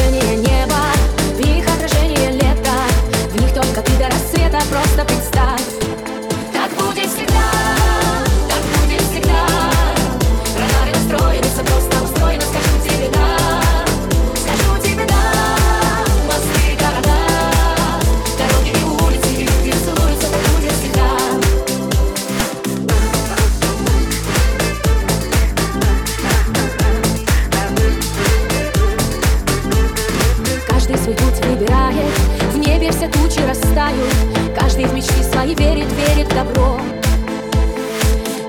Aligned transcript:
Jenny 0.00 0.18
and 0.32 0.48
yeah. 0.48 0.59
Вырастают 33.70 34.14
Каждый 34.54 34.84
в 34.86 34.94
мечты 34.94 35.22
свои 35.22 35.54
верит, 35.54 35.86
верит 35.92 36.26
в 36.26 36.34
добро. 36.34 36.80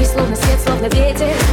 И 0.00 0.04
словно 0.04 0.36
свет, 0.36 0.60
словно 0.60 0.86
ветер 0.86 1.43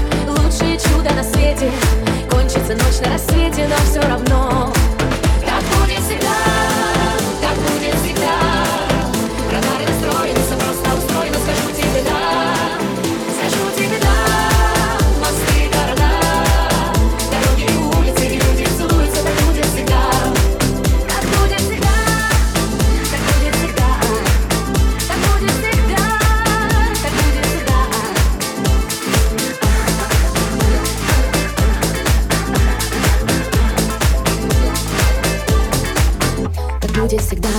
будет 37.01 37.21
всегда, 37.21 37.49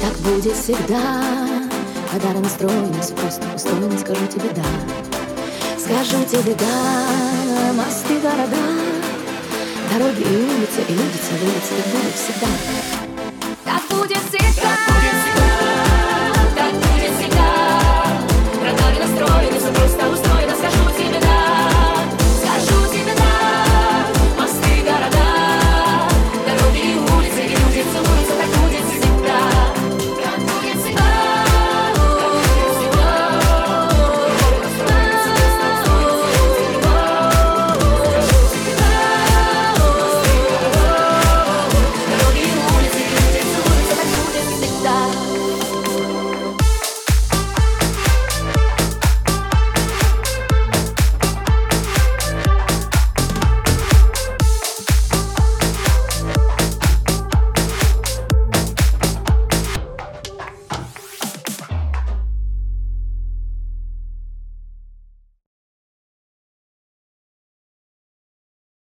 так 0.00 0.12
будет 0.18 0.54
всегда. 0.54 1.22
Когда 2.10 2.38
настроены, 2.38 3.00
все 3.00 3.14
просто 3.14 3.42
устроено, 3.54 3.98
скажу 3.98 4.26
тебе 4.26 4.50
да. 4.54 4.62
Скажу 5.78 6.22
тебе 6.24 6.54
да, 6.54 7.72
мосты, 7.74 8.18
города 8.20 8.56
Дороги 9.92 10.20
и 10.20 10.36
улицы, 10.36 10.82
и 10.88 10.92
люди 10.92 11.18
целуются, 11.28 11.74
так 11.76 11.86
будет 11.92 12.14
всегда. 12.14 12.46
Так 13.64 13.98
будет 13.98 14.18
всегда 14.30 14.95